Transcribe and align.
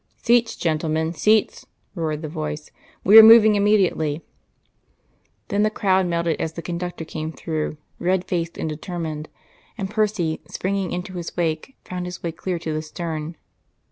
"Seats, 0.17 0.55
gentlemen, 0.55 1.13
seats," 1.13 1.67
roared 1.93 2.23
the 2.23 2.27
voice. 2.27 2.71
"We 3.03 3.19
are 3.19 3.23
moving 3.23 3.53
immediately." 3.53 4.23
Then 5.49 5.61
the 5.61 5.69
crowd 5.69 6.07
melted 6.07 6.41
as 6.41 6.53
the 6.53 6.63
conductor 6.63 7.05
came 7.05 7.31
through, 7.31 7.77
red 7.99 8.25
faced 8.25 8.57
and 8.57 8.67
determined, 8.67 9.29
and 9.77 9.91
Percy, 9.91 10.41
springing 10.47 10.91
into 10.91 11.13
his 11.13 11.37
wake, 11.37 11.75
found 11.85 12.07
his 12.07 12.23
way 12.23 12.31
clear 12.31 12.57
to 12.57 12.73
the 12.73 12.81
stern. 12.81 13.35